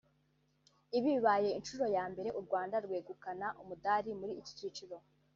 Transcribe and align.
Ibi 0.97 1.09
bibaye 1.15 1.49
inshuro 1.59 1.85
ya 1.95 2.03
mbere 2.11 2.29
u 2.39 2.41
Rwanda 2.45 2.75
rwegukana 2.85 3.47
umudari 3.61 4.09
muri 4.19 4.33
iki 4.41 4.51
cyiciro 4.57 4.95